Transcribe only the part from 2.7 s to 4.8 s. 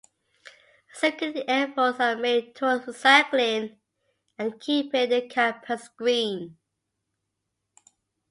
recycling and